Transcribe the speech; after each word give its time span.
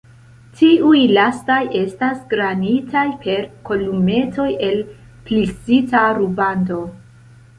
Tiuj 0.59 1.01
lastaj 1.17 1.57
estas 1.79 2.15
garnitaj 2.31 3.03
per 3.25 3.45
kolumetoj 3.69 4.47
el 4.69 4.81
plisita 5.27 6.01
rubando. 6.21 6.81